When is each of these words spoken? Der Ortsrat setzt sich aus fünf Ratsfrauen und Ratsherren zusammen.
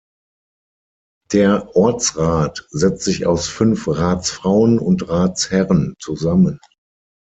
Der 1.31 1.75
Ortsrat 1.75 2.65
setzt 2.71 3.03
sich 3.03 3.27
aus 3.27 3.47
fünf 3.47 3.87
Ratsfrauen 3.87 4.79
und 4.79 5.07
Ratsherren 5.07 5.93
zusammen. 5.99 6.57